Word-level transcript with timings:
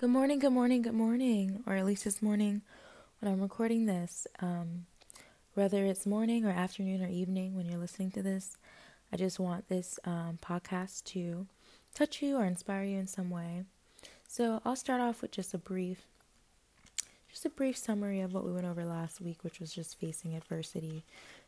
Good 0.00 0.10
morning, 0.10 0.38
good 0.38 0.52
morning, 0.52 0.82
good 0.82 0.94
morning, 0.94 1.64
or 1.66 1.74
at 1.74 1.84
least 1.84 2.04
this 2.04 2.22
morning 2.22 2.62
when 3.18 3.32
I'm 3.32 3.40
recording 3.40 3.86
this. 3.86 4.28
Um, 4.38 4.86
whether 5.54 5.84
it's 5.84 6.06
morning 6.06 6.44
or 6.44 6.50
afternoon 6.50 7.02
or 7.02 7.08
evening 7.08 7.56
when 7.56 7.66
you're 7.66 7.80
listening 7.80 8.12
to 8.12 8.22
this, 8.22 8.56
I 9.12 9.16
just 9.16 9.40
want 9.40 9.68
this 9.68 9.98
um, 10.04 10.38
podcast 10.40 11.02
to 11.06 11.48
touch 11.96 12.22
you 12.22 12.36
or 12.36 12.44
inspire 12.44 12.84
you 12.84 12.96
in 12.96 13.08
some 13.08 13.28
way. 13.28 13.64
So 14.28 14.62
I'll 14.64 14.76
start 14.76 15.00
off 15.00 15.20
with 15.20 15.32
just 15.32 15.52
a 15.52 15.58
brief, 15.58 16.06
just 17.28 17.44
a 17.44 17.50
brief 17.50 17.76
summary 17.76 18.20
of 18.20 18.32
what 18.32 18.44
we 18.44 18.52
went 18.52 18.66
over 18.68 18.84
last 18.84 19.20
week, 19.20 19.42
which 19.42 19.58
was 19.58 19.74
just 19.74 19.98
facing 19.98 20.36
adversity, 20.36 21.02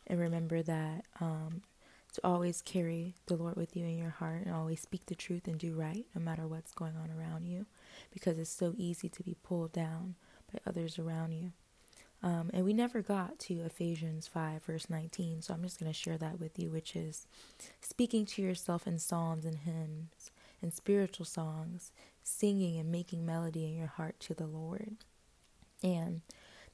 and 0.09 0.19
remember 0.19 0.61
that 0.61 1.05
um, 1.21 1.63
to 2.15 2.21
always 2.25 2.63
carry 2.63 3.15
the 3.27 3.37
Lord 3.37 3.55
with 3.55 3.77
you 3.77 3.85
in 3.85 3.97
your 3.97 4.11
heart 4.11 4.43
and 4.45 4.53
always 4.53 4.81
speak 4.81 5.07
the 5.07 5.15
truth 5.15 5.47
and 5.47 5.57
do 5.57 5.73
right 5.73 6.05
no 6.17 6.21
matter 6.21 6.49
what's 6.49 6.73
going 6.73 6.97
on 6.97 7.17
around 7.17 7.47
you 7.47 7.67
because 8.13 8.39
it's 8.39 8.51
so 8.51 8.75
easy 8.77 9.09
to 9.09 9.23
be 9.23 9.37
pulled 9.43 9.73
down 9.73 10.15
by 10.53 10.61
others 10.67 10.99
around 10.99 11.33
you. 11.33 11.53
Um, 12.23 12.51
and 12.53 12.65
we 12.65 12.75
never 12.75 13.01
got 13.01 13.39
to 13.41 13.61
Ephesians 13.61 14.27
5, 14.27 14.65
verse 14.65 14.91
19, 14.91 15.41
so 15.41 15.55
I'm 15.55 15.63
just 15.63 15.81
going 15.81 15.91
to 15.91 15.99
share 15.99 16.19
that 16.19 16.39
with 16.39 16.59
you, 16.59 16.71
which 16.71 16.95
is 16.95 17.27
speaking 17.81 18.27
to 18.27 18.43
yourself 18.43 18.87
in 18.87 18.99
psalms 18.99 19.47
and 19.47 19.59
hymns 19.59 20.31
and 20.61 20.75
spiritual 20.75 21.25
songs, 21.25 21.93
singing 22.23 22.79
and 22.79 22.93
making 22.93 23.25
melody 23.25 23.65
in 23.65 23.75
your 23.75 23.87
heart 23.87 24.21
to 24.21 24.35
the 24.35 24.47
Lord. 24.47 24.97
And 25.83 26.21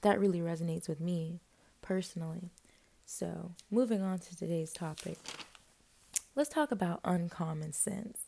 that 0.01 0.19
really 0.19 0.41
resonates 0.41 0.89
with 0.89 1.01
me 1.01 1.41
personally. 1.81 2.51
So, 3.05 3.53
moving 3.71 4.03
on 4.03 4.19
to 4.19 4.37
today's 4.37 4.73
topic, 4.73 5.19
let's 6.35 6.51
talk 6.51 6.73
about 6.73 6.99
uncommon 7.05 7.73
sense. 7.73 8.19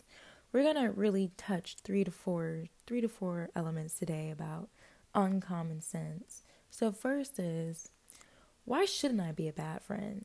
We're 0.53 0.63
going 0.63 0.77
to 0.77 0.91
really 0.91 1.31
touch 1.37 1.77
3 1.85 2.05
to 2.05 2.11
4 2.11 2.65
3 2.87 3.01
to 3.03 3.09
4 3.09 3.51
elements 3.55 3.95
today 3.95 4.31
about 4.31 4.69
uncommon 5.15 5.81
sense. 5.83 6.43
So, 6.71 6.91
first 6.91 7.39
is 7.39 7.91
why 8.65 8.85
shouldn't 8.85 9.21
I 9.21 9.33
be 9.33 9.49
a 9.49 9.53
bad 9.53 9.83
friend? 9.83 10.25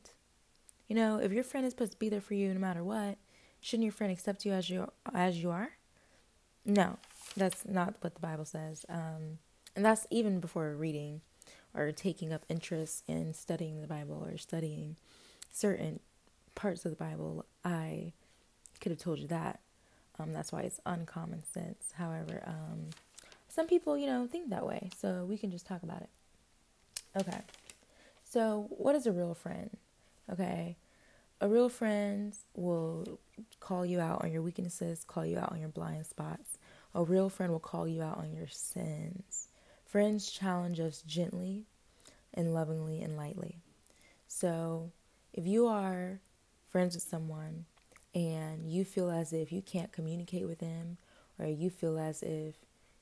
You 0.88 0.96
know, 0.96 1.18
if 1.18 1.32
your 1.32 1.44
friend 1.44 1.66
is 1.66 1.72
supposed 1.72 1.92
to 1.92 1.98
be 1.98 2.08
there 2.08 2.20
for 2.20 2.34
you 2.34 2.52
no 2.52 2.60
matter 2.60 2.84
what, 2.84 3.18
shouldn't 3.60 3.84
your 3.84 3.92
friend 3.92 4.12
accept 4.12 4.44
you 4.44 4.52
as 4.52 4.68
you 4.70 4.90
as 5.14 5.42
you 5.42 5.50
are? 5.50 5.72
No, 6.64 6.98
that's 7.36 7.66
not 7.66 7.96
what 8.00 8.14
the 8.14 8.20
Bible 8.20 8.44
says. 8.44 8.86
Um, 8.88 9.38
and 9.76 9.84
that's 9.84 10.06
even 10.10 10.40
before 10.40 10.74
reading 10.74 11.20
or 11.74 11.90
taking 11.92 12.32
up 12.32 12.44
interest 12.48 13.04
in 13.08 13.34
studying 13.34 13.80
the 13.80 13.86
Bible 13.86 14.26
or 14.26 14.38
studying 14.38 14.96
certain 15.50 16.00
parts 16.54 16.84
of 16.84 16.90
the 16.90 16.96
Bible, 16.96 17.44
I 17.64 18.12
could 18.80 18.92
have 18.92 18.98
told 18.98 19.18
you 19.18 19.28
that. 19.28 19.60
Um, 20.18 20.32
that's 20.32 20.52
why 20.52 20.60
it's 20.62 20.80
uncommon 20.86 21.42
sense. 21.52 21.92
However, 21.96 22.42
um, 22.46 22.90
some 23.48 23.66
people, 23.66 23.98
you 23.98 24.06
know, 24.06 24.26
think 24.26 24.50
that 24.50 24.66
way. 24.66 24.90
So 24.96 25.24
we 25.28 25.36
can 25.38 25.50
just 25.50 25.66
talk 25.66 25.82
about 25.82 26.02
it. 26.02 26.10
Okay. 27.16 27.40
So, 28.24 28.66
what 28.70 28.96
is 28.96 29.06
a 29.06 29.12
real 29.12 29.34
friend? 29.34 29.70
Okay. 30.32 30.76
A 31.40 31.48
real 31.48 31.68
friend 31.68 32.34
will 32.54 33.20
call 33.60 33.84
you 33.84 34.00
out 34.00 34.24
on 34.24 34.32
your 34.32 34.42
weaknesses, 34.42 35.04
call 35.06 35.26
you 35.26 35.38
out 35.38 35.52
on 35.52 35.60
your 35.60 35.68
blind 35.68 36.06
spots. 36.06 36.58
A 36.94 37.04
real 37.04 37.28
friend 37.28 37.52
will 37.52 37.60
call 37.60 37.86
you 37.86 38.02
out 38.02 38.18
on 38.18 38.32
your 38.32 38.48
sins. 38.48 39.48
Friends 39.84 40.30
challenge 40.30 40.80
us 40.80 41.02
gently 41.02 41.64
and 42.32 42.54
lovingly 42.54 43.02
and 43.02 43.16
lightly. 43.16 43.58
So, 44.26 44.90
if 45.32 45.46
you 45.46 45.66
are 45.66 46.20
friends 46.68 46.96
with 46.96 47.04
someone 47.04 47.66
and 48.14 48.70
you 48.70 48.84
feel 48.84 49.10
as 49.10 49.32
if 49.32 49.52
you 49.52 49.62
can't 49.62 49.92
communicate 49.92 50.46
with 50.46 50.60
them, 50.60 50.98
or 51.38 51.46
you 51.46 51.70
feel 51.70 51.98
as 51.98 52.22
if 52.22 52.54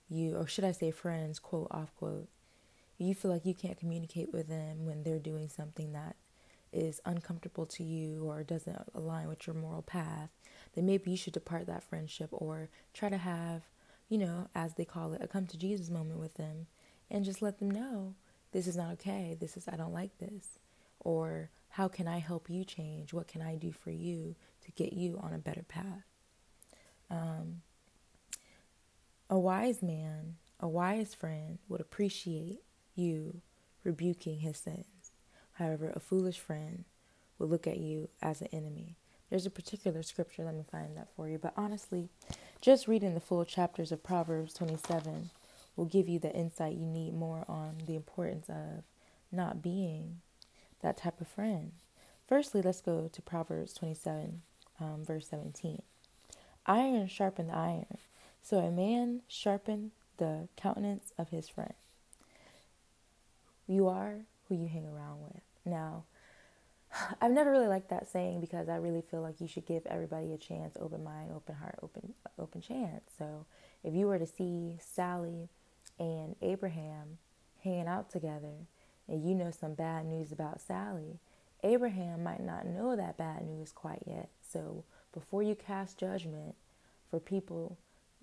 you, 0.09 0.37
or 0.37 0.47
should 0.47 0.65
I 0.65 0.73
say, 0.73 0.91
friends, 0.91 1.39
quote, 1.39 1.69
off 1.71 1.95
quote, 1.97 2.29
you 2.99 3.15
feel 3.15 3.31
like 3.31 3.45
you 3.45 3.55
can't 3.55 3.79
communicate 3.79 4.33
with 4.33 4.49
them 4.49 4.87
when 4.87 5.03
they're 5.03 5.19
doing 5.19 5.49
something 5.49 5.93
that 5.93 6.17
is 6.73 7.01
uncomfortable 7.05 7.67
to 7.67 7.83
you 7.83 8.25
or 8.25 8.43
doesn't 8.43 8.79
align 8.95 9.29
with 9.29 9.47
your 9.47 9.55
moral 9.55 9.83
path, 9.83 10.31
then 10.75 10.87
maybe 10.87 11.11
you 11.11 11.17
should 11.17 11.35
depart 11.35 11.67
that 11.67 11.83
friendship 11.83 12.29
or 12.33 12.71
try 12.95 13.09
to 13.09 13.19
have, 13.19 13.63
you 14.09 14.19
know, 14.19 14.49
as 14.55 14.75
they 14.75 14.85
call 14.85 15.13
it, 15.13 15.23
a 15.23 15.29
come 15.29 15.47
to 15.47 15.59
Jesus 15.59 15.91
moment 15.91 16.19
with 16.19 16.35
them 16.35 16.67
and 17.11 17.25
just 17.25 17.43
let 17.43 17.59
them 17.59 17.71
know 17.71 18.15
this 18.53 18.67
is 18.67 18.77
not 18.77 18.93
okay. 18.93 19.37
This 19.39 19.57
is, 19.57 19.69
I 19.69 19.77
don't 19.77 19.93
like 19.93 20.17
this. 20.19 20.59
Or 21.01 21.51
how 21.71 21.89
can 21.89 22.07
I 22.07 22.19
help 22.19 22.49
you 22.49 22.65
change? 22.65 23.13
What 23.13 23.29
can 23.29 23.43
I 23.43 23.57
do 23.57 23.73
for 23.73 23.91
you 23.91 24.37
to 24.65 24.73
get 24.73 24.93
you 24.93 25.19
on 25.23 25.33
a 25.33 25.39
better 25.39 25.65
path? 25.67 26.05
Um, 27.11 27.63
a 29.29 29.39
wise 29.39 29.83
man, 29.83 30.37
a 30.61 30.69
wise 30.69 31.15
friend 31.15 31.59
would 31.69 31.81
appreciate 31.81 32.61
you 32.95 33.41
rebuking 33.85 34.41
his 34.41 34.59
sins. 34.59 35.13
However, 35.55 35.93
a 35.95 36.01
foolish 36.01 36.39
friend 36.39 36.85
would 37.39 37.51
look 37.51 37.67
at 37.67 37.79
you 37.79 38.09
as 38.21 38.41
an 38.41 38.49
enemy. 38.53 38.97
There's 39.31 39.47
a 39.47 39.51
particular 39.51 40.03
scripture, 40.03 40.45
let 40.45 40.55
me 40.55 40.65
find 40.71 40.97
that 40.97 41.09
for 41.17 41.29
you. 41.29 41.39
But 41.39 41.55
honestly, 41.57 42.11
just 42.61 42.87
reading 42.87 43.15
the 43.15 43.21
full 43.21 43.45
chapters 43.45 43.91
of 43.91 44.03
Proverbs 44.03 44.55
27 44.55 45.31
will 45.75 45.87
give 45.87 46.09
you 46.09 46.19
the 46.19 46.35
insight 46.35 46.77
you 46.77 46.87
need 46.87 47.15
more 47.15 47.45
on 47.49 47.79
the 47.87 47.97
importance 47.97 48.49
of 48.49 48.85
not 49.31 49.63
being 49.63 50.21
that 50.83 50.99
type 50.99 51.21
of 51.21 51.29
friend. 51.29 51.73
Firstly, 52.29 52.61
let's 52.63 52.81
go 52.81 53.09
to 53.11 53.23
Proverbs 53.23 53.73
27, 53.75 54.43
um, 54.81 55.05
verse 55.05 55.29
17. 55.29 55.83
Iron 56.67 57.09
sharpened 57.09 57.51
iron, 57.51 57.99
so 58.43 58.59
a 58.59 58.71
man 58.71 59.23
sharpened 59.29 59.91
the 60.19 60.49
countenance 60.57 61.13
of 61.19 61.31
his 61.31 61.49
friend. 61.49 61.75
You 63.67 63.89
are 63.89 64.27
who 64.49 64.55
you 64.55 64.69
hang 64.69 64.87
around 64.87 65.23
with. 65.23 65.43
Now, 65.65 66.05
I've 67.21 67.33
never 67.33 67.51
really 67.51 67.69
liked 67.69 67.91
that 67.91 68.09
saying 68.11 68.41
because 68.41 68.69
I 68.69 68.77
really 68.77 69.03
feel 69.03 69.23
like 69.23 69.41
you 69.41 69.49
should 69.49 69.67
give 69.67 69.87
everybody 69.87 70.33
a 70.33 70.39
chance, 70.39 70.77
open 70.79 71.03
mind, 71.03 71.31
open 71.35 71.57
heart, 71.57 71.79
open 71.83 72.15
open 72.39 72.61
chance. 72.61 73.11
So, 73.19 73.47
if 73.83 73.95
you 73.95 74.07
were 74.07 74.19
to 74.19 74.27
see 74.27 74.79
Sally 74.81 75.49
and 75.99 76.37
Abraham 76.43 77.19
hanging 77.63 77.89
out 77.89 78.11
together 78.11 78.67
and 79.09 79.29
you 79.29 79.35
know 79.35 79.51
some 79.51 79.75
bad 79.75 80.07
news 80.07 80.33
about 80.33 80.61
Sally, 80.61 81.19
Abraham 81.63 82.23
might 82.23 82.43
not 82.43 82.67
know 82.67 82.97
that 82.97 83.17
bad 83.17 83.47
news 83.47 83.73
quite 83.73 84.03
yet. 84.07 84.29
So 84.53 84.85
before 85.13 85.43
you 85.43 85.55
cast 85.55 85.99
judgment 85.99 86.55
for 87.11 87.21
people 87.21 87.79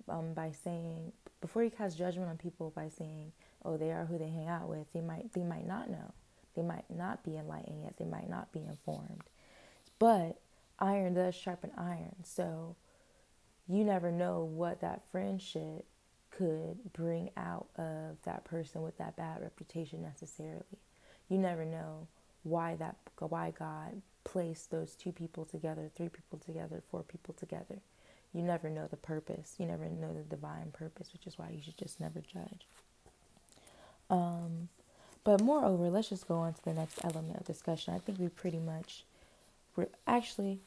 um, 0.08 0.32
by 0.34 0.52
saying, 0.52 1.12
before 1.40 1.64
you 1.64 1.70
cast 1.70 1.98
judgment 1.98 2.28
on 2.28 2.36
people 2.36 2.72
by 2.74 2.88
saying, 2.88 3.32
oh, 3.64 3.76
they 3.76 3.90
are 3.90 4.04
who 4.04 4.18
they 4.18 4.28
hang 4.28 4.48
out 4.48 4.68
with, 4.68 4.92
they 4.92 5.00
might, 5.00 5.32
they 5.32 5.42
might 5.44 5.66
not 5.66 5.90
know. 5.90 6.12
They 6.54 6.62
might 6.62 6.90
not 6.90 7.24
be 7.24 7.36
enlightened 7.36 7.82
yet. 7.82 7.96
They 7.96 8.04
might 8.04 8.28
not 8.28 8.52
be 8.52 8.60
informed. 8.60 9.22
But 9.98 10.40
iron 10.78 11.14
does 11.14 11.34
sharpen 11.34 11.70
iron. 11.76 12.16
So 12.24 12.76
you 13.68 13.84
never 13.84 14.10
know 14.10 14.44
what 14.44 14.80
that 14.80 15.02
friendship 15.12 15.84
could 16.30 16.78
bring 16.92 17.30
out 17.36 17.68
of 17.76 18.16
that 18.24 18.44
person 18.44 18.82
with 18.82 18.98
that 18.98 19.16
bad 19.16 19.42
reputation 19.42 20.02
necessarily. 20.02 20.78
You 21.28 21.38
never 21.38 21.64
know 21.64 22.08
why 22.42 22.76
that 22.76 22.96
why 23.18 23.52
God 23.56 24.00
placed 24.24 24.70
those 24.70 24.94
two 24.94 25.12
people 25.12 25.44
together, 25.44 25.90
three 25.94 26.08
people 26.08 26.38
together, 26.38 26.82
four 26.90 27.02
people 27.02 27.34
together. 27.34 27.80
You 28.32 28.42
never 28.42 28.70
know 28.70 28.86
the 28.86 28.96
purpose. 28.96 29.56
You 29.58 29.66
never 29.66 29.86
know 29.86 30.12
the 30.12 30.22
divine 30.22 30.70
purpose, 30.72 31.12
which 31.12 31.26
is 31.26 31.38
why 31.38 31.50
you 31.50 31.62
should 31.62 31.78
just 31.78 32.00
never 32.00 32.20
judge. 32.20 32.66
Um, 34.08 34.68
but 35.24 35.40
moreover, 35.40 35.90
let's 35.90 36.08
just 36.08 36.28
go 36.28 36.36
on 36.36 36.54
to 36.54 36.64
the 36.64 36.74
next 36.74 37.00
element 37.04 37.38
of 37.38 37.46
discussion. 37.46 37.94
I 37.94 37.98
think 37.98 38.18
we 38.18 38.28
pretty 38.28 38.58
much, 38.58 39.04
we're 39.76 39.88
actually, 40.06 40.60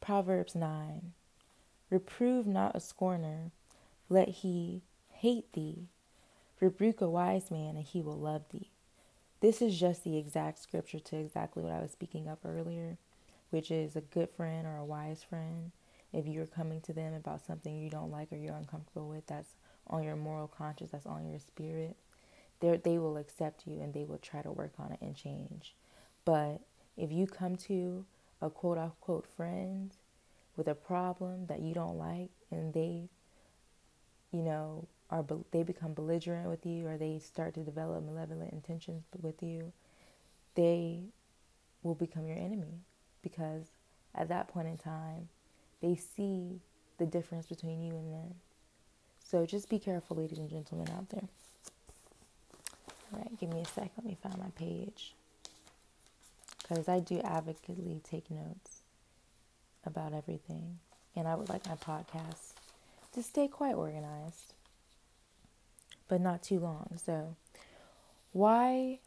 Proverbs 0.00 0.54
9 0.54 1.12
Reprove 1.92 2.46
not 2.46 2.74
a 2.74 2.80
scorner, 2.80 3.50
let 4.08 4.28
he 4.28 4.80
hate 5.10 5.52
thee. 5.52 5.88
Rebuke 6.58 7.02
a 7.02 7.10
wise 7.10 7.50
man, 7.50 7.76
and 7.76 7.84
he 7.84 8.00
will 8.00 8.16
love 8.16 8.44
thee. 8.50 8.71
This 9.42 9.60
is 9.60 9.78
just 9.78 10.04
the 10.04 10.16
exact 10.16 10.60
scripture 10.60 11.00
to 11.00 11.16
exactly 11.16 11.64
what 11.64 11.72
I 11.72 11.82
was 11.82 11.90
speaking 11.90 12.28
of 12.28 12.38
earlier, 12.44 12.96
which 13.50 13.72
is 13.72 13.96
a 13.96 14.00
good 14.00 14.30
friend 14.30 14.68
or 14.68 14.76
a 14.76 14.84
wise 14.84 15.24
friend. 15.24 15.72
If 16.12 16.28
you're 16.28 16.46
coming 16.46 16.80
to 16.82 16.92
them 16.92 17.12
about 17.12 17.44
something 17.44 17.76
you 17.76 17.90
don't 17.90 18.12
like 18.12 18.32
or 18.32 18.36
you're 18.36 18.54
uncomfortable 18.54 19.08
with, 19.08 19.26
that's 19.26 19.56
on 19.88 20.04
your 20.04 20.14
moral 20.14 20.46
conscience, 20.46 20.92
that's 20.92 21.06
on 21.06 21.26
your 21.28 21.40
spirit, 21.40 21.96
they 22.60 22.98
will 22.98 23.16
accept 23.16 23.66
you 23.66 23.80
and 23.80 23.92
they 23.92 24.04
will 24.04 24.18
try 24.18 24.42
to 24.42 24.52
work 24.52 24.74
on 24.78 24.92
it 24.92 25.00
and 25.02 25.16
change. 25.16 25.74
But 26.24 26.60
if 26.96 27.10
you 27.10 27.26
come 27.26 27.56
to 27.56 28.04
a 28.40 28.48
quote 28.48 28.78
unquote 28.78 29.26
friend 29.26 29.90
with 30.56 30.68
a 30.68 30.76
problem 30.76 31.46
that 31.46 31.62
you 31.62 31.74
don't 31.74 31.98
like 31.98 32.30
and 32.52 32.72
they 32.72 33.08
you 34.32 34.42
know, 34.42 34.86
are 35.12 35.24
they 35.50 35.62
become 35.62 35.92
belligerent 35.92 36.48
with 36.48 36.64
you 36.64 36.86
or 36.86 36.96
they 36.96 37.18
start 37.18 37.54
to 37.54 37.60
develop 37.60 38.02
malevolent 38.02 38.52
intentions 38.52 39.04
with 39.20 39.42
you, 39.42 39.72
they 40.54 41.02
will 41.82 41.94
become 41.94 42.26
your 42.26 42.36
enemy 42.36 42.80
because 43.22 43.66
at 44.14 44.28
that 44.28 44.48
point 44.48 44.68
in 44.68 44.76
time, 44.76 45.28
they 45.82 45.96
see 45.96 46.60
the 46.98 47.06
difference 47.06 47.46
between 47.46 47.82
you 47.82 47.92
and 47.92 48.12
them. 48.12 48.34
So 49.24 49.46
just 49.46 49.68
be 49.68 49.78
careful, 49.78 50.16
ladies 50.16 50.38
and 50.38 50.50
gentlemen 50.50 50.88
out 50.96 51.08
there. 51.10 51.28
All 53.12 53.18
right, 53.18 53.40
give 53.40 53.52
me 53.52 53.60
a 53.60 53.66
sec. 53.66 53.90
Let 53.96 54.06
me 54.06 54.16
find 54.22 54.38
my 54.38 54.50
page. 54.54 55.14
Because 56.62 56.88
I 56.88 57.00
do 57.00 57.20
advocaately 57.20 58.00
take 58.02 58.30
notes 58.30 58.82
about 59.84 60.12
everything. 60.14 60.78
And 61.14 61.28
I 61.28 61.34
would 61.34 61.48
like 61.48 61.66
my 61.66 61.74
podcast 61.74 62.52
to 63.14 63.22
stay 63.22 63.48
quite 63.48 63.74
organized, 63.74 64.54
but 66.12 66.20
not 66.20 66.42
too 66.42 66.58
long. 66.58 66.90
So, 67.02 67.36
why 68.32 68.98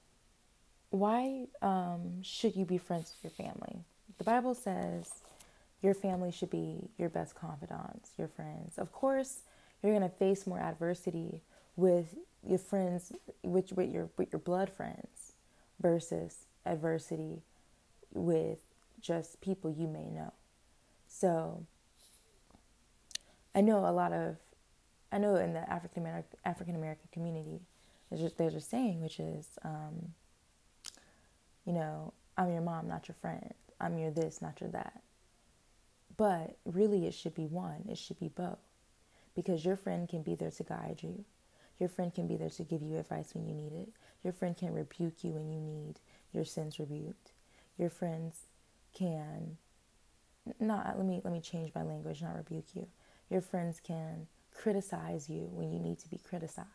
why 0.89 1.45
um, 1.61 2.23
should 2.23 2.55
you 2.55 2.65
be 2.65 2.79
friends 2.79 3.13
with 3.13 3.31
your 3.31 3.45
family? 3.45 3.83
The 4.17 4.23
Bible 4.23 4.55
says 4.55 5.11
your 5.83 5.93
family 5.93 6.31
should 6.31 6.49
be 6.49 6.89
your 6.97 7.09
best 7.09 7.35
confidants, 7.35 8.09
your 8.17 8.27
friends. 8.27 8.79
Of 8.79 8.91
course, 8.91 9.41
you're 9.83 9.91
going 9.91 10.09
to 10.09 10.17
face 10.17 10.47
more 10.47 10.59
adversity 10.59 11.43
with 11.75 12.15
your 12.43 12.57
friends, 12.57 13.11
with, 13.43 13.71
with 13.73 13.91
your 13.91 14.09
with 14.17 14.33
your 14.33 14.39
blood 14.39 14.71
friends, 14.71 15.33
versus 15.79 16.47
adversity 16.65 17.43
with 18.15 18.61
just 18.99 19.41
people 19.41 19.69
you 19.69 19.85
may 19.85 20.09
know. 20.09 20.33
So, 21.07 21.67
I 23.53 23.61
know 23.61 23.85
a 23.85 23.91
lot 23.91 24.11
of, 24.11 24.37
I 25.15 25.17
know 25.17 25.37
in 25.37 25.53
the 25.53 25.61
African 25.71 26.03
American 26.03 26.37
African 26.43 26.75
American 26.75 27.07
community, 27.13 27.61
there's 28.09 28.21
just 28.21 28.37
there's 28.37 28.53
a 28.53 28.59
saying 28.59 29.01
which 29.01 29.21
is, 29.21 29.47
um, 29.63 30.13
you 31.65 31.71
know, 31.71 32.11
I'm 32.37 32.51
your 32.51 32.61
mom, 32.61 32.89
not 32.89 33.07
your 33.07 33.15
friend. 33.15 33.53
I'm 33.79 33.97
your 33.97 34.11
this, 34.11 34.41
not 34.41 34.59
your 34.59 34.71
that. 34.71 35.01
But 36.17 36.57
really, 36.65 37.07
it 37.07 37.13
should 37.13 37.33
be 37.33 37.45
one. 37.45 37.85
It 37.89 37.97
should 37.97 38.19
be 38.19 38.27
both, 38.27 38.59
because 39.37 39.63
your 39.63 39.77
friend 39.77 40.09
can 40.09 40.21
be 40.21 40.35
there 40.35 40.51
to 40.51 40.63
guide 40.63 40.99
you. 41.01 41.23
Your 41.79 41.87
friend 41.87 42.13
can 42.13 42.27
be 42.27 42.35
there 42.35 42.49
to 42.49 42.63
give 42.63 42.81
you 42.81 42.97
advice 42.97 43.33
when 43.33 43.47
you 43.47 43.53
need 43.53 43.71
it. 43.71 43.87
Your 44.21 44.33
friend 44.33 44.57
can 44.57 44.73
rebuke 44.73 45.23
you 45.23 45.31
when 45.31 45.49
you 45.49 45.61
need 45.61 45.93
your 46.33 46.43
sins 46.43 46.77
rebuked. 46.77 47.31
Your 47.77 47.89
friends 47.89 48.47
can 48.93 49.55
not 50.59 50.97
let 50.97 51.05
me 51.07 51.21
let 51.23 51.31
me 51.31 51.39
change 51.39 51.71
my 51.73 51.83
language, 51.83 52.21
not 52.21 52.35
rebuke 52.35 52.75
you. 52.75 52.87
Your 53.29 53.41
friends 53.41 53.79
can 53.79 54.27
criticize 54.55 55.29
you 55.29 55.49
when 55.51 55.71
you 55.71 55.79
need 55.79 55.99
to 55.99 56.09
be 56.09 56.17
criticized. 56.17 56.69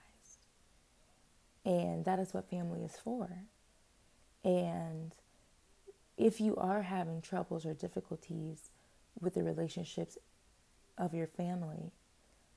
And 1.64 2.04
that 2.04 2.18
is 2.18 2.32
what 2.32 2.48
family 2.48 2.82
is 2.82 2.96
for. 2.96 3.28
And 4.44 5.12
if 6.16 6.40
you 6.40 6.56
are 6.56 6.82
having 6.82 7.20
troubles 7.20 7.66
or 7.66 7.74
difficulties 7.74 8.70
with 9.20 9.34
the 9.34 9.42
relationships 9.42 10.18
of 10.96 11.14
your 11.14 11.26
family, 11.26 11.92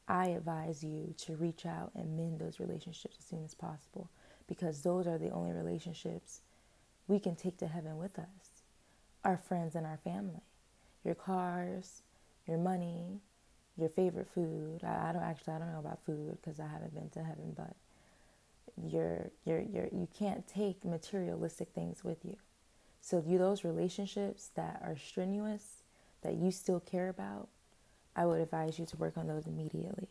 I 0.07 0.27
advise 0.27 0.83
you 0.83 1.13
to 1.19 1.35
reach 1.35 1.65
out 1.65 1.91
and 1.95 2.17
mend 2.17 2.39
those 2.39 2.59
relationships 2.59 3.17
as 3.19 3.25
soon 3.25 3.43
as 3.43 3.53
possible 3.53 4.09
because 4.47 4.81
those 4.81 5.07
are 5.07 5.17
the 5.17 5.29
only 5.29 5.51
relationships 5.53 6.41
we 7.07 7.19
can 7.19 7.35
take 7.35 7.57
to 7.57 7.67
heaven 7.67 7.97
with 7.97 8.19
us 8.19 8.63
our 9.23 9.37
friends 9.37 9.75
and 9.75 9.85
our 9.85 9.99
family. 10.03 10.41
Your 11.03 11.15
cars, 11.15 12.01
your 12.45 12.57
money, 12.57 13.21
your 13.77 13.89
favorite 13.89 14.27
food. 14.27 14.81
I, 14.83 15.09
I 15.09 15.11
don't 15.13 15.23
actually 15.23 15.53
I 15.53 15.59
don't 15.59 15.71
know 15.71 15.79
about 15.79 16.03
food 16.05 16.37
because 16.41 16.59
I 16.59 16.67
haven't 16.67 16.93
been 16.93 17.09
to 17.11 17.23
heaven, 17.23 17.53
but 17.55 17.75
your 18.81 19.29
your 19.45 19.61
your 19.61 19.87
you 19.91 20.07
can't 20.17 20.47
take 20.47 20.83
materialistic 20.83 21.69
things 21.73 22.03
with 22.03 22.23
you. 22.23 22.35
So 23.01 23.23
you 23.27 23.37
those 23.37 23.63
relationships 23.63 24.49
that 24.55 24.81
are 24.83 24.95
strenuous 24.97 25.83
that 26.21 26.35
you 26.35 26.51
still 26.51 26.79
care 26.79 27.09
about, 27.09 27.49
I 28.15 28.25
would 28.25 28.39
advise 28.39 28.79
you 28.79 28.85
to 28.85 28.97
work 28.97 29.17
on 29.17 29.27
those 29.27 29.45
immediately. 29.45 30.07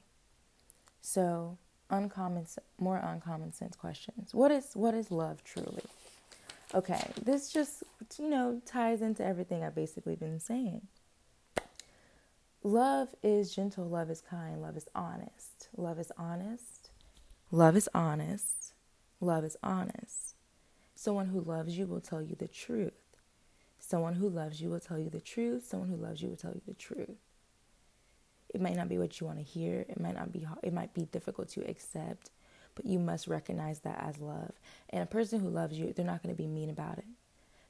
So 1.00 1.58
uncommon 1.90 2.46
more 2.78 2.98
uncommon 2.98 3.52
sense 3.52 3.76
questions. 3.76 4.34
What 4.34 4.50
is 4.50 4.70
what 4.74 4.94
is 4.94 5.10
love 5.10 5.42
truly? 5.44 5.84
Okay, 6.74 7.10
this 7.22 7.50
just 7.50 7.82
you 8.18 8.28
know 8.28 8.60
ties 8.64 9.02
into 9.02 9.24
everything 9.24 9.62
I've 9.62 9.74
basically 9.74 10.16
been 10.16 10.40
saying. 10.40 10.82
Love 12.64 13.08
is 13.24 13.52
gentle, 13.52 13.88
love 13.88 14.08
is 14.08 14.20
kind, 14.20 14.62
love 14.62 14.76
is 14.76 14.86
honest. 14.94 15.68
Love 15.76 15.98
is 15.98 16.12
honest. 16.16 16.90
Love 17.50 17.76
is 17.76 17.88
honest. 17.92 18.72
Love 19.20 19.44
is 19.44 19.56
honest. 19.64 20.36
Someone 20.94 21.26
who 21.26 21.40
loves 21.40 21.76
you 21.76 21.86
will 21.86 22.00
tell 22.00 22.22
you 22.22 22.36
the 22.38 22.46
truth. 22.46 22.92
Someone 23.80 24.14
who 24.14 24.28
loves 24.28 24.60
you 24.60 24.70
will 24.70 24.78
tell 24.78 24.98
you 24.98 25.10
the 25.10 25.20
truth. 25.20 25.66
Someone 25.66 25.88
who 25.88 25.96
loves 25.96 26.22
you 26.22 26.28
will 26.28 26.36
tell 26.36 26.52
you 26.52 26.60
the 26.64 26.74
truth. 26.74 27.18
It 28.54 28.60
might 28.60 28.76
not 28.76 28.88
be 28.88 28.98
what 28.98 29.20
you 29.20 29.26
want 29.26 29.38
to 29.38 29.44
hear. 29.44 29.84
It 29.88 29.98
might 29.98 30.14
not 30.14 30.32
be 30.32 30.46
it 30.62 30.72
might 30.72 30.94
be 30.94 31.06
difficult 31.06 31.48
to 31.50 31.68
accept, 31.68 32.30
but 32.76 32.86
you 32.86 33.00
must 33.00 33.26
recognize 33.26 33.80
that 33.80 33.98
as 34.00 34.18
love. 34.18 34.52
And 34.90 35.02
a 35.02 35.06
person 35.06 35.40
who 35.40 35.48
loves 35.48 35.76
you, 35.76 35.92
they're 35.92 36.04
not 36.04 36.22
going 36.22 36.34
to 36.34 36.40
be 36.40 36.46
mean 36.46 36.70
about 36.70 36.98
it. 36.98 37.06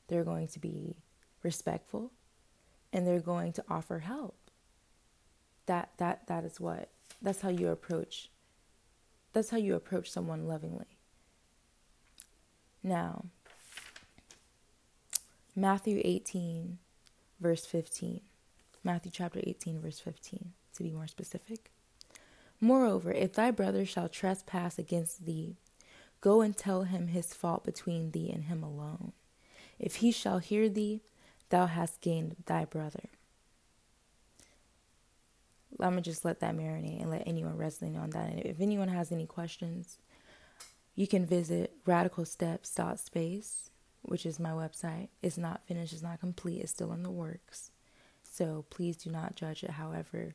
They're 0.09 0.25
going 0.25 0.49
to 0.49 0.59
be 0.59 0.97
respectful 1.43 2.12
and 2.93 3.06
they're 3.06 3.21
going 3.21 3.55
to 3.55 3.65
offer 3.71 4.00
help 4.00 4.42
that 5.67 5.91
that 5.99 6.26
that 6.26 6.44
is 6.44 6.61
what 6.61 6.91
that's 7.20 7.41
how 7.41 7.49
you 7.49 7.69
approach 7.69 8.31
that's 9.32 9.50
how 9.50 9.56
you 9.56 9.75
approach 9.75 10.11
someone 10.11 10.47
lovingly. 10.47 10.99
Now 12.82 13.26
matthew 15.55 16.00
18 16.05 16.79
verse 17.38 17.67
15 17.67 18.20
matthew 18.82 19.11
chapter 19.12 19.41
18 19.43 19.81
verse 19.81 20.00
15 20.00 20.53
to 20.75 20.82
be 20.82 20.91
more 20.91 21.06
specific. 21.06 21.70
Moreover 22.61 23.12
if 23.12 23.35
thy 23.35 23.50
brother 23.50 23.85
shall 23.85 24.08
trespass 24.08 24.79
against 24.79 25.26
thee 25.26 25.56
go 26.20 26.41
and 26.41 26.56
tell 26.56 26.85
him 26.85 27.08
his 27.08 27.35
fault 27.35 27.65
between 27.65 28.12
thee 28.12 28.31
and 28.32 28.44
him 28.44 28.62
alone. 28.62 29.12
If 29.79 29.97
he 29.97 30.12
shall 30.12 30.38
hear 30.38 30.69
thee 30.69 31.03
thou 31.50 31.67
hast 31.67 32.00
gained 32.00 32.37
thy 32.47 32.65
brother 32.65 33.11
I'm 35.82 35.93
gonna 35.93 36.02
just 36.02 36.25
let 36.25 36.40
that 36.40 36.56
marinate 36.56 37.00
and 37.00 37.11
let 37.11 37.26
anyone 37.26 37.56
resonate 37.56 38.00
on 38.00 38.11
that. 38.11 38.31
And 38.31 38.40
if 38.40 38.61
anyone 38.61 38.88
has 38.88 39.12
any 39.12 39.26
questions, 39.26 39.99
you 40.94 41.06
can 41.06 41.25
visit 41.26 41.84
radicalsteps.space, 41.87 43.70
which 44.02 44.26
is 44.26 44.38
my 44.38 44.50
website. 44.50 45.08
It's 45.23 45.38
not 45.38 45.67
finished, 45.67 45.93
it's 45.93 46.02
not 46.02 46.20
complete, 46.20 46.61
it's 46.61 46.73
still 46.73 46.93
in 46.93 47.02
the 47.02 47.11
works. 47.11 47.70
So 48.23 48.64
please 48.70 48.96
do 48.96 49.11
not 49.11 49.37
judge 49.37 49.62
it. 49.64 49.70
However, 49.70 50.34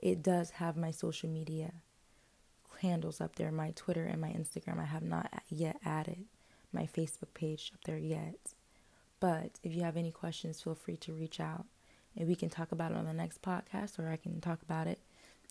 it 0.00 0.22
does 0.22 0.50
have 0.50 0.76
my 0.76 0.90
social 0.90 1.28
media 1.28 1.72
handles 2.80 3.20
up 3.20 3.36
there 3.36 3.50
my 3.50 3.72
Twitter 3.74 4.04
and 4.04 4.20
my 4.20 4.28
Instagram. 4.28 4.78
I 4.78 4.84
have 4.84 5.02
not 5.02 5.30
yet 5.48 5.78
added 5.84 6.24
my 6.72 6.86
Facebook 6.86 7.34
page 7.34 7.72
up 7.74 7.80
there 7.84 7.98
yet. 7.98 8.54
But 9.20 9.58
if 9.62 9.74
you 9.74 9.82
have 9.82 9.96
any 9.96 10.12
questions, 10.12 10.62
feel 10.62 10.74
free 10.74 10.96
to 10.98 11.12
reach 11.12 11.40
out 11.40 11.66
and 12.18 12.28
we 12.28 12.34
can 12.34 12.50
talk 12.50 12.72
about 12.72 12.90
it 12.90 12.96
on 12.96 13.06
the 13.06 13.12
next 13.12 13.40
podcast, 13.40 13.98
or 13.98 14.10
I 14.10 14.16
can 14.16 14.40
talk 14.40 14.60
about 14.60 14.88
it 14.88 14.98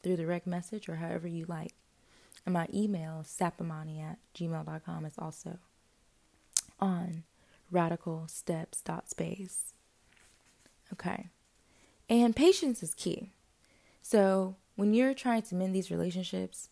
through 0.04 0.18
direct 0.18 0.46
message 0.46 0.90
or 0.90 0.98
however 0.98 1.28
you 1.28 1.46
like. 1.48 1.74
And 2.46 2.54
my 2.54 2.68
email, 2.74 3.24
sapamani 3.26 4.04
at 4.04 4.20
gmail.com, 4.36 5.06
is 5.06 5.14
also 5.18 5.60
on 6.80 7.24
radicalsteps.space. 7.74 9.74
Okay. 10.94 11.28
And 12.10 12.36
patience 12.36 12.84
is 12.84 12.94
key. 12.94 13.32
So 14.02 14.56
when 14.76 14.94
you're 14.94 15.14
trying 15.14 15.44
to 15.44 15.56
mend 15.56 15.74
these 15.74 15.92
relationships, 15.92 16.68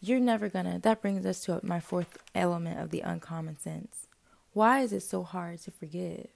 you're 0.00 0.20
never 0.20 0.48
gonna. 0.48 0.78
That 0.78 1.02
brings 1.02 1.26
us 1.26 1.40
to 1.44 1.58
my 1.62 1.80
fourth 1.80 2.18
element 2.34 2.80
of 2.80 2.90
the 2.90 3.00
uncommon 3.00 3.58
sense. 3.58 4.06
Why 4.52 4.80
is 4.80 4.92
it 4.92 5.02
so 5.02 5.24
hard 5.24 5.60
to 5.62 5.70
forgive? 5.70 6.28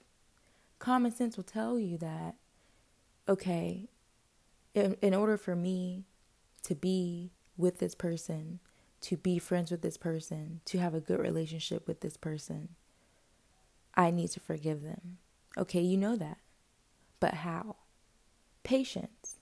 Common 0.79 1.11
sense 1.11 1.35
will 1.35 1.43
tell 1.43 1.79
you 1.79 1.97
that 1.97 2.35
okay, 3.27 3.89
in, 4.73 4.97
in 5.01 5.13
order 5.13 5.37
for 5.37 5.55
me 5.55 6.05
to 6.63 6.75
be 6.75 7.31
with 7.57 7.79
this 7.79 7.95
person, 7.95 8.59
to 9.01 9.17
be 9.17 9.39
friends 9.39 9.71
with 9.71 9.81
this 9.81 9.97
person, 9.97 10.61
to 10.65 10.77
have 10.79 10.93
a 10.93 10.99
good 10.99 11.19
relationship 11.19 11.87
with 11.87 12.01
this 12.01 12.17
person, 12.17 12.69
I 13.95 14.11
need 14.11 14.31
to 14.31 14.39
forgive 14.39 14.81
them. 14.81 15.17
Okay, 15.57 15.81
you 15.81 15.97
know 15.97 16.15
that. 16.15 16.37
But 17.19 17.35
how? 17.35 17.77
Patience. 18.63 19.37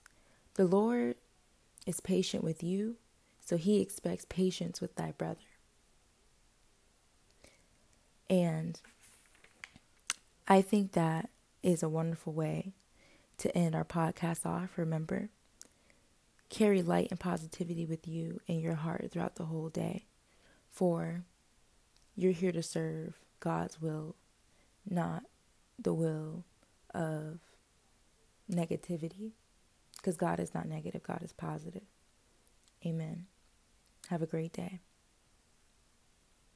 The 0.56 0.66
Lord 0.66 1.16
is 1.88 2.00
patient 2.00 2.44
with 2.44 2.62
you, 2.62 2.98
so 3.40 3.58
he 3.58 3.82
expects 3.82 4.26
patience 4.26 4.80
with 4.80 4.96
thy 4.96 5.12
brother. 5.12 5.40
And 8.30 8.80
I 10.48 10.62
think 10.62 10.92
that 10.92 11.30
is 11.62 11.82
a 11.82 11.90
wonderful 11.90 12.34
way 12.34 12.74
to 13.44 13.58
end 13.58 13.76
our 13.76 13.84
podcast 13.84 14.46
off, 14.46 14.78
remember, 14.78 15.28
carry 16.50 16.82
light 16.82 17.10
and 17.12 17.20
positivity 17.20 17.86
with 17.86 18.08
you 18.08 18.40
in 18.48 18.60
your 18.62 18.76
heart 18.76 19.10
throughout 19.12 19.36
the 19.36 19.46
whole 19.46 19.68
day. 19.68 20.06
For 20.72 21.26
you're 22.16 22.32
here 22.32 22.54
to 22.54 22.64
serve 22.64 23.16
God's 23.42 23.82
will, 23.82 24.16
not 24.90 25.24
the 25.78 25.94
will 25.94 26.46
of 26.94 27.40
negativity. 28.50 29.32
Because 29.98 30.16
God 30.16 30.40
is 30.40 30.54
not 30.54 30.68
negative, 30.68 31.04
God 31.04 31.22
is 31.22 31.34
positive. 31.34 31.84
Amen. 32.86 33.26
Have 34.08 34.22
a 34.22 34.26
great 34.26 34.54
day. 34.54 34.80